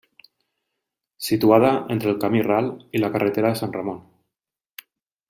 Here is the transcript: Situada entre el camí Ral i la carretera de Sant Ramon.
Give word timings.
Situada 1.25 1.69
entre 1.97 2.09
el 2.13 2.17
camí 2.25 2.41
Ral 2.47 2.71
i 2.97 3.03
la 3.05 3.13
carretera 3.17 3.53
de 3.53 3.61
Sant 3.61 3.77
Ramon. 3.77 4.05